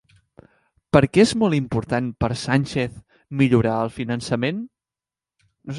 Per 0.97 1.01
què 1.17 1.21
és 1.25 1.33
molt 1.43 1.57
important 1.59 2.09
per 2.25 2.31
Sánchez 2.47 2.99
millorar 3.43 3.77
el 3.87 3.95
finançament? 4.01 4.65